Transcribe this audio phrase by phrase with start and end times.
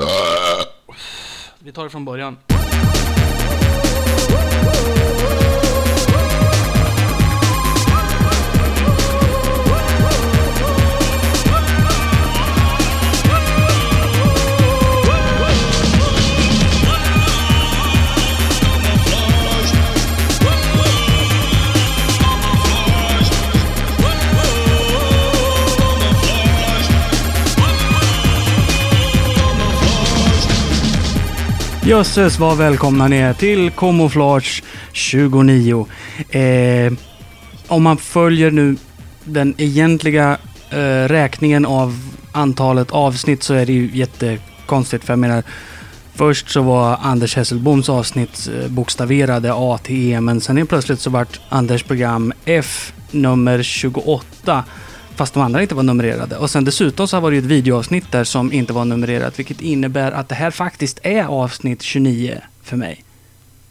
[0.00, 0.96] Äh.
[1.58, 2.36] Vi tar det från början.
[31.90, 34.62] Jösses vad välkomna ni är till Camouflage
[34.92, 35.86] 29.
[36.30, 36.92] Eh,
[37.68, 38.76] om man följer nu
[39.24, 40.38] den egentliga
[40.70, 45.04] eh, räkningen av antalet avsnitt så är det ju jättekonstigt.
[45.04, 45.42] För jag menar,
[46.14, 51.00] först så var Anders Hesselboms avsnitt eh, bokstaverade A till E, men sen helt plötsligt
[51.00, 54.64] så vart Anders program F nummer 28
[55.16, 56.36] fast de andra inte var numrerade.
[56.36, 59.60] Och sen dessutom så var det ju ett videoavsnitt där som inte var numrerat, vilket
[59.60, 63.04] innebär att det här faktiskt är avsnitt 29 för mig.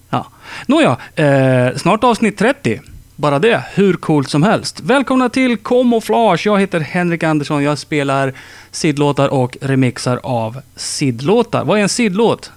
[0.09, 0.27] Ja.
[0.67, 2.81] Nåja, eh, snart avsnitt 30.
[3.15, 4.79] Bara det, hur coolt som helst.
[4.79, 6.45] Välkomna till Camouflage.
[6.45, 7.63] Jag heter Henrik Andersson.
[7.63, 8.33] Jag spelar
[8.71, 11.65] sidlåtar och remixar av sidlåtar.
[11.65, 12.51] Vad är en sidlåt?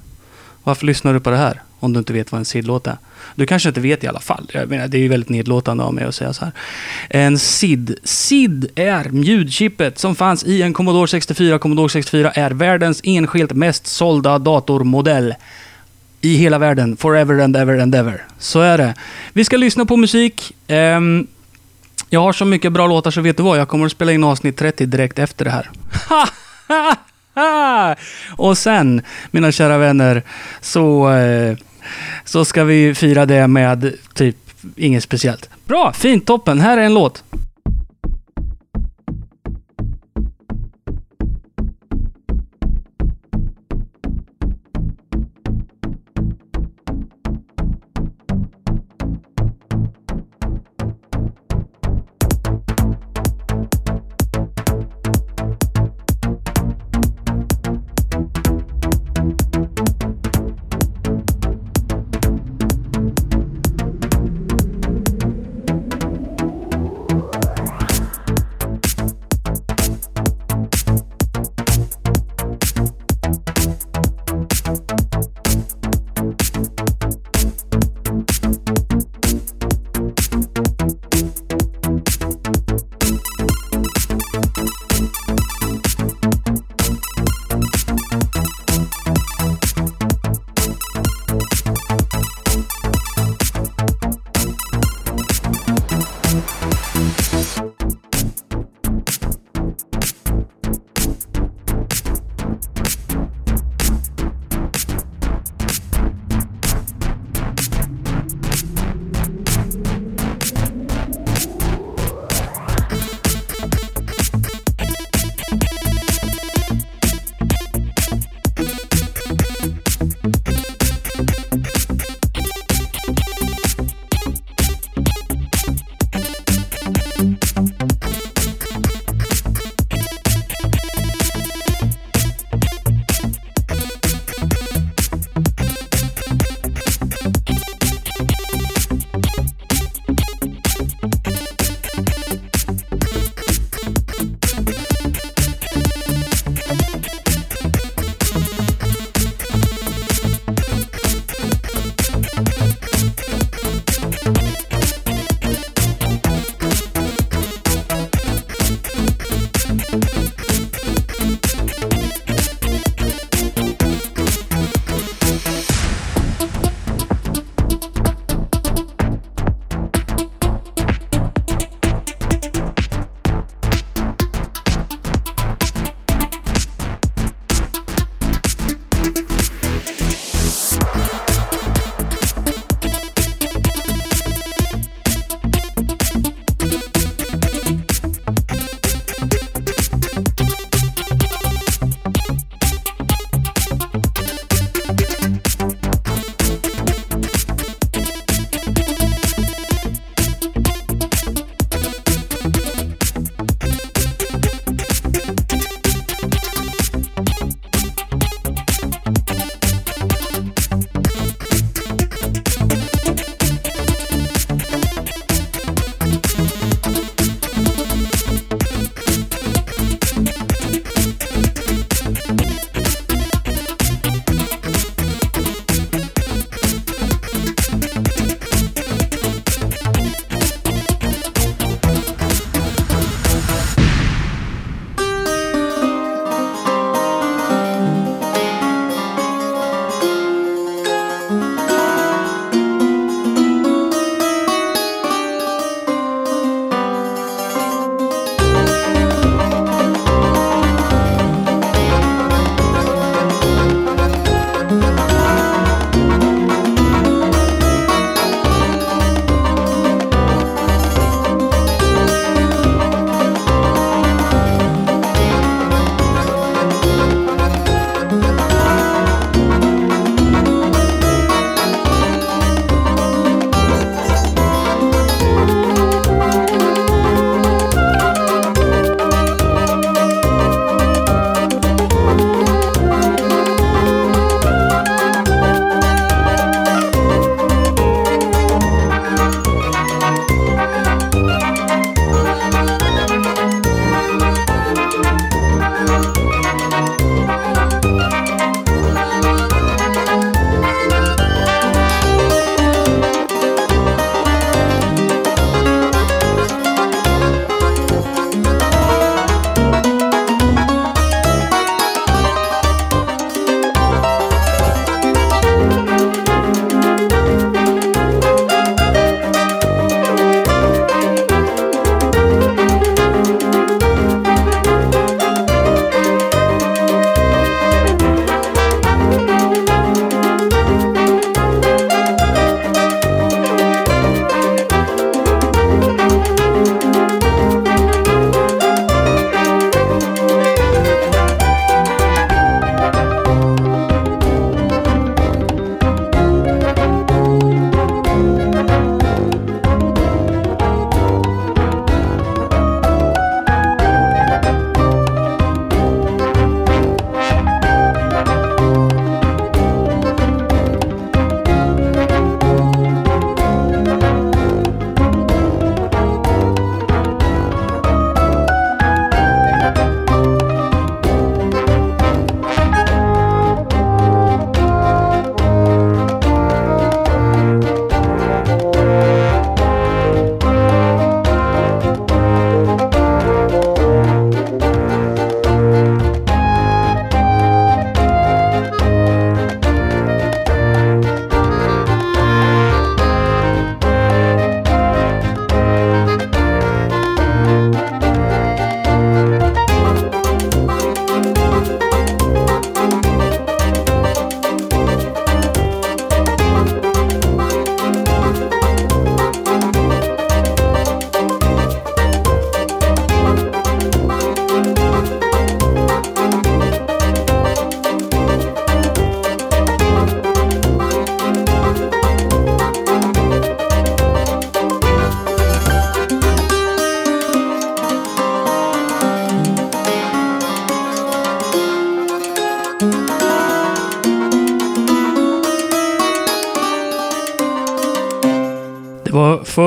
[0.63, 1.63] Varför lyssnar du på det här?
[1.81, 2.97] Om du inte vet vad en sidlåt är.
[3.35, 4.51] Du kanske inte vet i alla fall.
[4.53, 6.53] Jag menar, det är ju väldigt nedlåtande av mig att säga så här.
[7.11, 7.99] En SID.
[8.05, 11.59] SID är ljudchippet som fanns i en Commodore 64.
[11.59, 15.35] Commodore 64 är världens enskilt mest sålda datormodell.
[16.21, 16.97] I hela världen.
[16.97, 18.25] Forever and ever and ever.
[18.39, 18.95] Så är det.
[19.33, 20.55] Vi ska lyssna på musik.
[20.69, 21.27] Um,
[22.11, 23.59] jag har så mycket bra låtar så vet du vad?
[23.59, 25.71] Jag kommer att spela in avsnitt 30 direkt efter det här.
[28.37, 30.23] Och sen, mina kära vänner,
[30.61, 31.11] så...
[31.11, 31.57] Eh,
[32.25, 34.37] så ska vi fira det med typ
[34.77, 35.51] inget speciellt.
[35.65, 36.61] Bra, fint, toppen.
[36.61, 37.25] Här är en låt.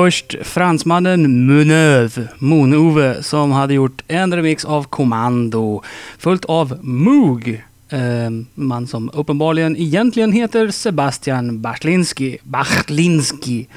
[0.06, 5.82] Först fransmannen Munöv, Monove, som hade gjort en remix av Commando,
[6.18, 13.68] Följt av Moog, eh, man som uppenbarligen egentligen heter Sebastian Bachlinski, Bachlinski.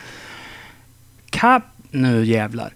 [1.29, 1.63] Kap...
[1.91, 2.73] Nu jävlar.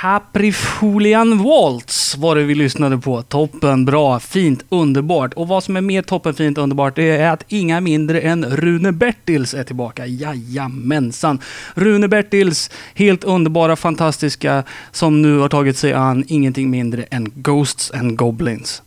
[0.00, 3.22] Caprifolian Waltz var det vi lyssnade på.
[3.22, 5.34] Toppen, bra, fint, underbart.
[5.34, 8.92] Och vad som är mer toppen, fint, underbart, det är att inga mindre än Rune
[8.92, 10.06] Bertils är tillbaka.
[10.06, 11.38] Jajamensan!
[11.74, 17.90] Rune Bertils, helt underbara, fantastiska, som nu har tagit sig an ingenting mindre än Ghosts
[17.90, 18.82] and Goblins.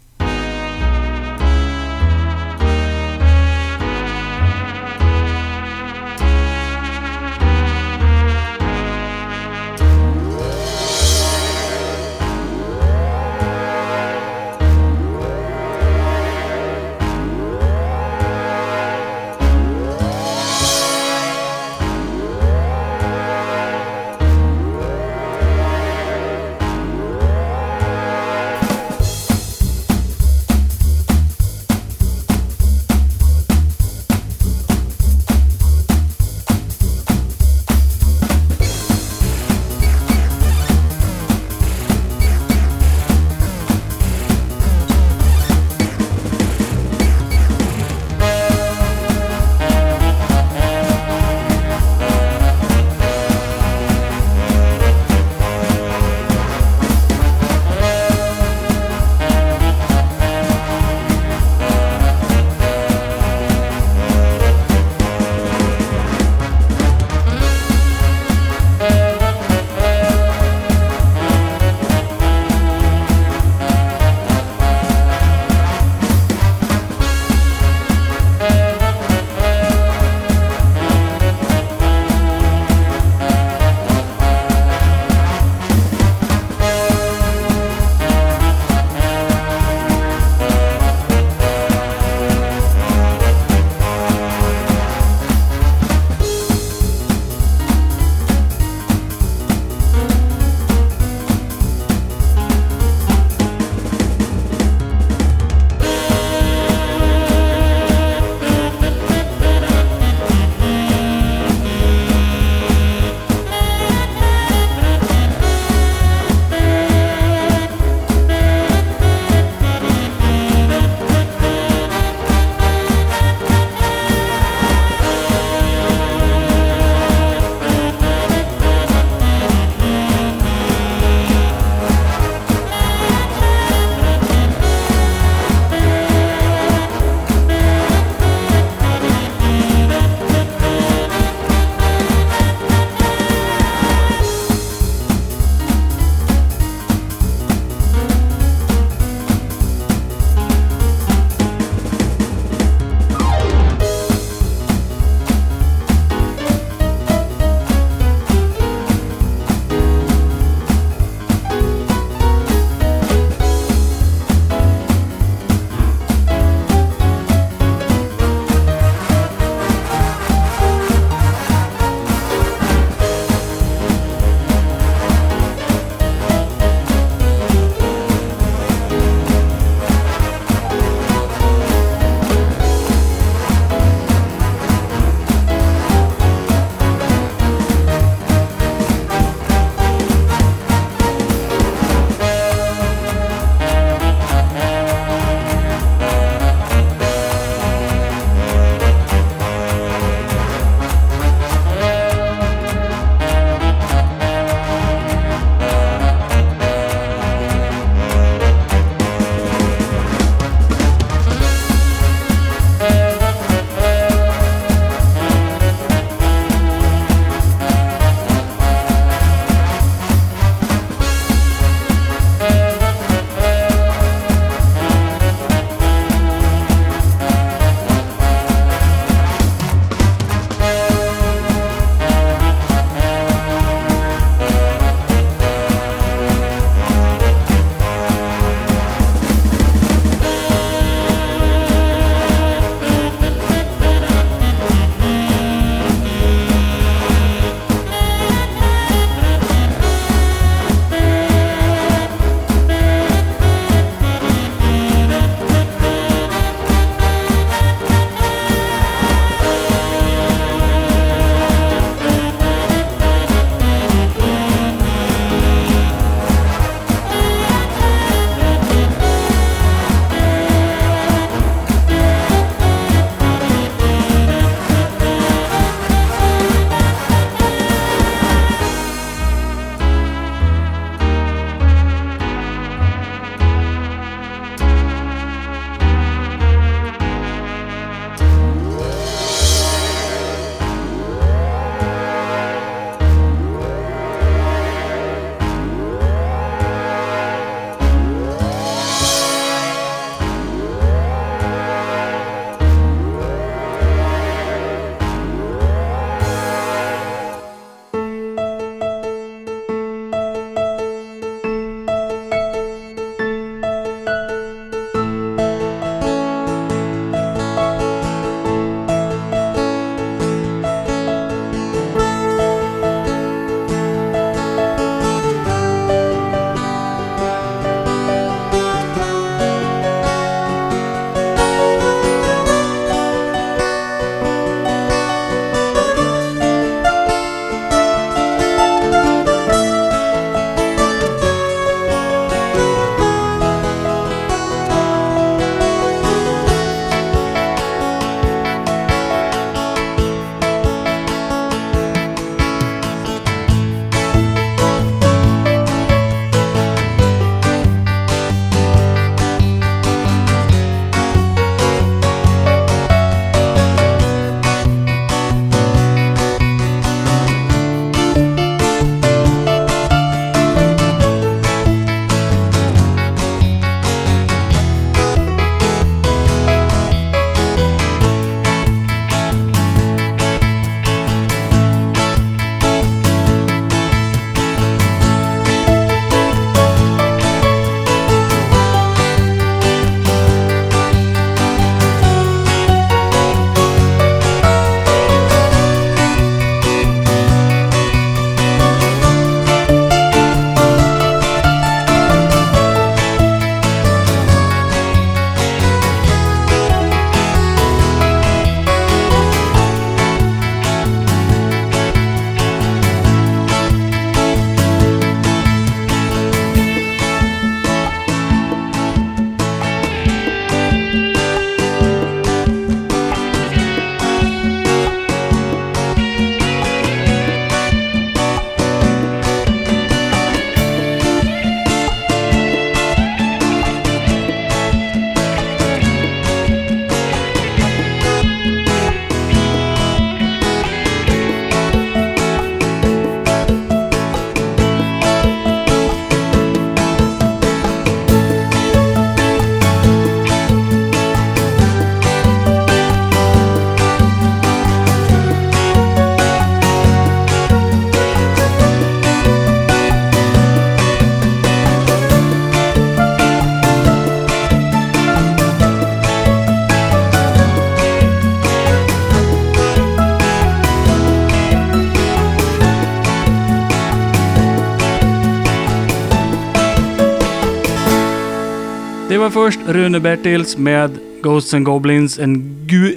[479.15, 482.95] Det var först Rune Bertils med Ghosts and Goblins and Gu...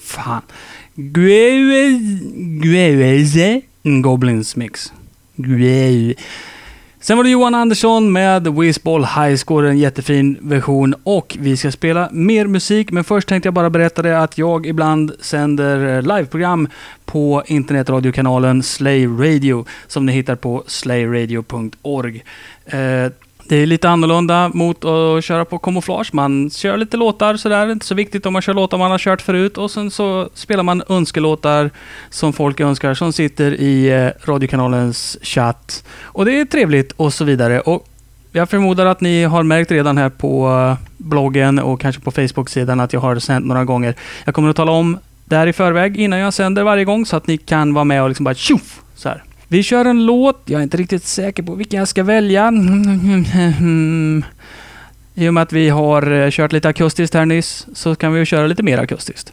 [0.00, 0.42] Fan.
[2.62, 4.92] Gueze Goblins mix.
[5.36, 6.14] Gueu.
[7.00, 10.94] Sen var det Johan Andersson med Whizball High Score, en jättefin version.
[11.02, 14.66] Och vi ska spela mer musik, men först tänkte jag bara berätta det att jag
[14.66, 16.68] ibland sänder eh, liveprogram
[17.04, 22.24] på internetradiokanalen Slay Radio, som ni hittar på slayradio.org.
[22.66, 23.12] Eh,
[23.48, 26.14] det är lite annorlunda mot att köra på kamouflage.
[26.14, 29.22] Man kör lite låtar sådär, inte så viktigt om man kör låtar man har kört
[29.22, 29.58] förut.
[29.58, 31.70] Och sen så spelar man önskelåtar
[32.10, 35.84] som folk önskar, som sitter i eh, radiokanalens chatt.
[36.02, 37.60] Och det är trevligt och så vidare.
[37.60, 37.88] Och
[38.32, 42.80] jag förmodar att ni har märkt redan här på eh, bloggen och kanske på Facebook-sidan
[42.80, 43.94] att jag har sänt några gånger.
[44.24, 47.16] Jag kommer att tala om det här i förväg innan jag sänder varje gång så
[47.16, 48.80] att ni kan vara med och liksom bara tjoff!
[48.94, 49.22] Så här.
[49.50, 50.42] Vi kör en låt.
[50.44, 52.52] Jag är inte riktigt säker på vilken jag ska välja.
[55.14, 58.24] I och med att vi har eh, kört lite akustiskt här nyss så kan vi
[58.24, 59.32] köra lite mer akustiskt.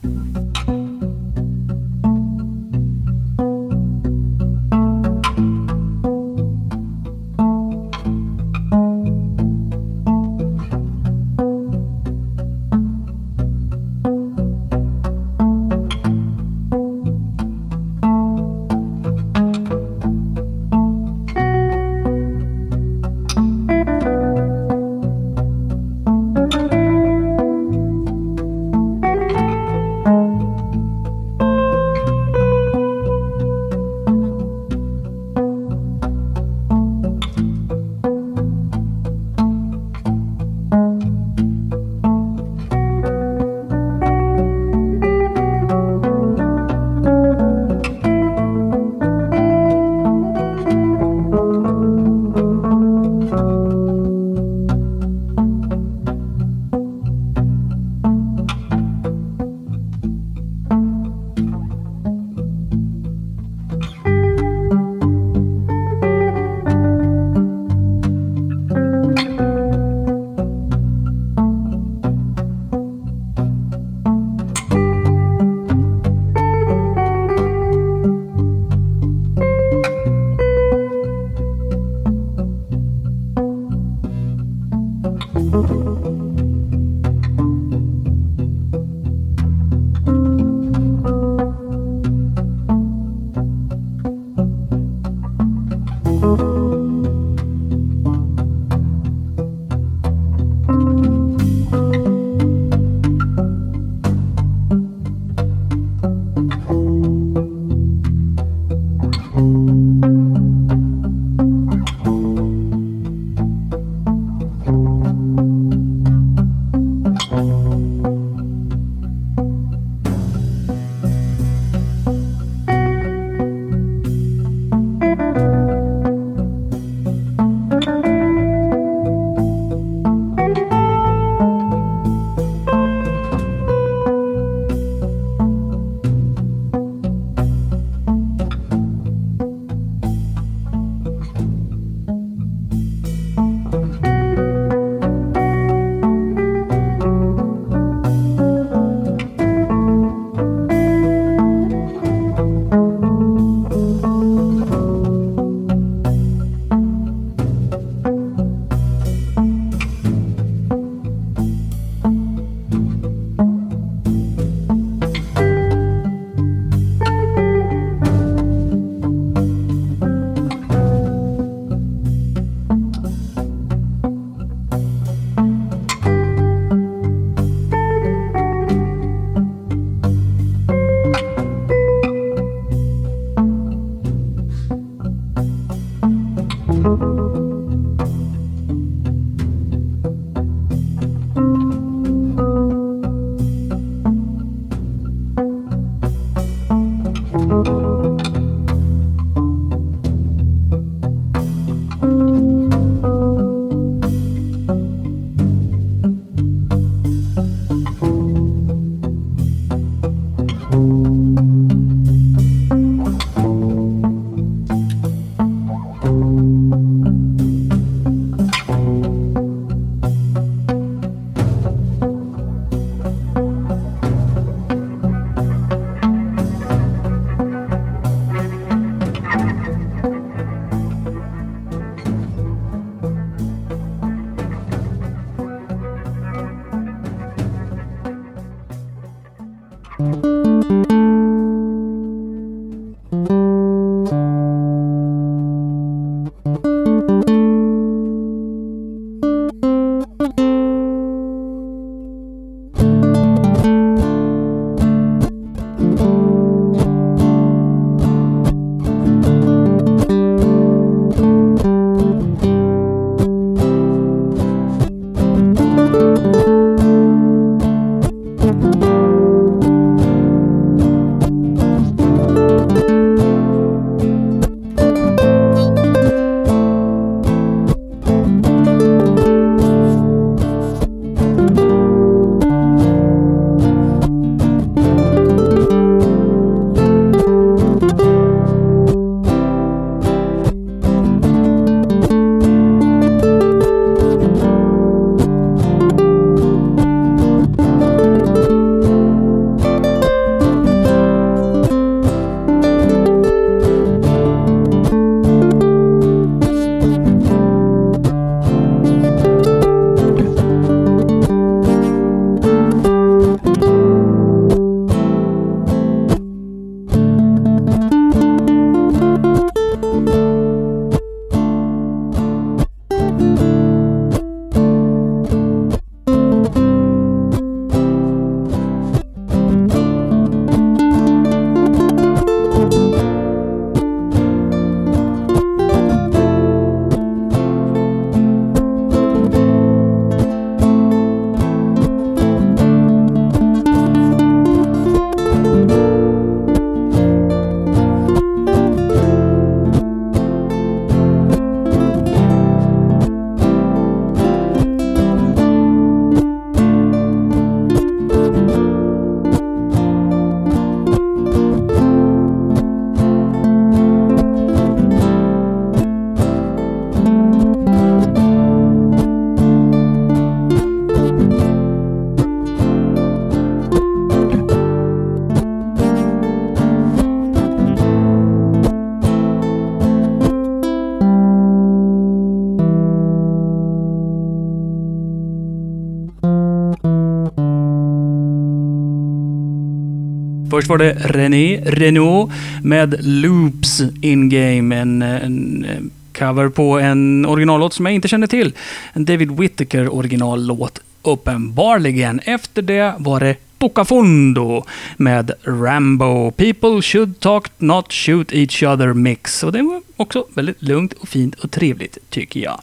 [390.55, 394.75] Först var det René Renault med Loops In Game.
[394.75, 398.53] En, en cover på en originallåt som jag inte känner till.
[398.93, 402.19] En David Whittaker originallåt, uppenbarligen.
[402.19, 404.63] Efter det var det Bocafondo
[404.97, 406.31] med Rambo.
[406.31, 409.43] People should talk, not shoot each other mix.
[409.43, 412.61] Och det var också väldigt lugnt och fint och trevligt, tycker jag.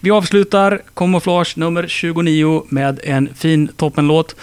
[0.00, 4.36] Vi avslutar Camouflage nummer 29 med en fin toppenlåt.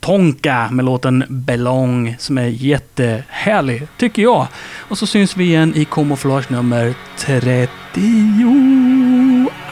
[0.00, 4.46] Tonka med låten Belong som är jättehärlig, tycker jag.
[4.78, 7.70] Och så syns vi igen i Camouflage nummer 30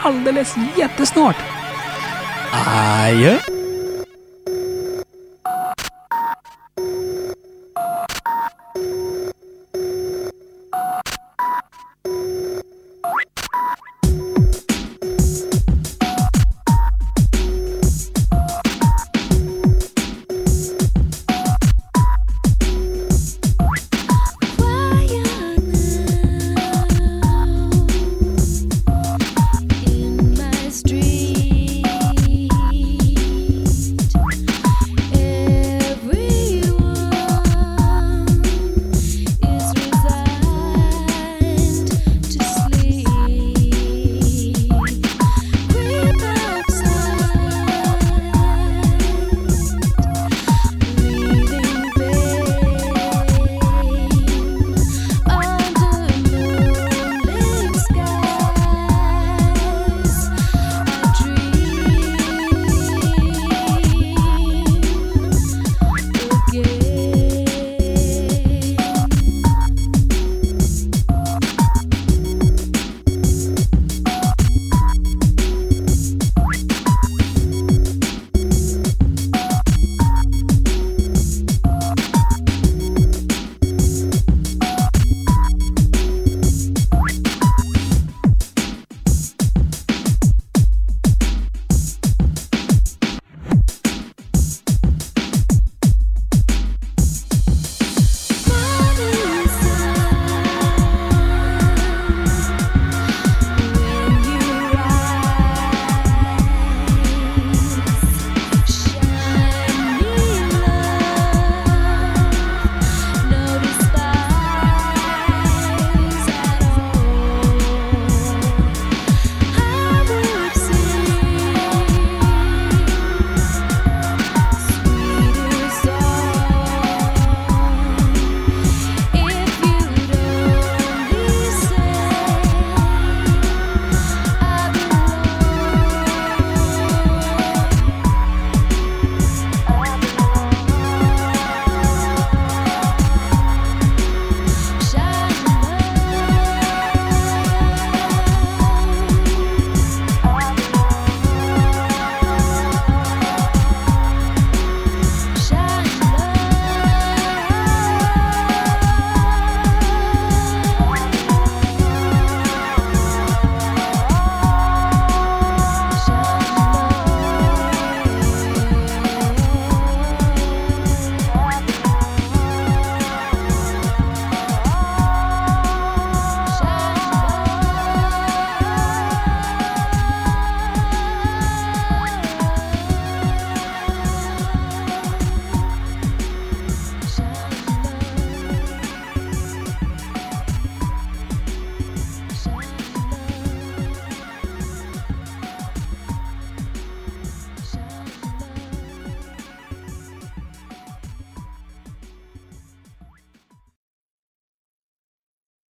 [0.01, 1.35] alldeles jättesnart.
[2.51, 3.58] Adjö!